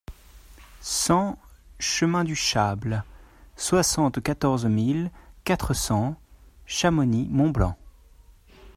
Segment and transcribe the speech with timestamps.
[0.79, 1.37] cent
[1.77, 3.03] chemin du Châble,
[3.55, 5.11] soixante-quatorze mille
[5.43, 6.15] quatre cents
[6.65, 7.77] Chamonix-Mont-Blanc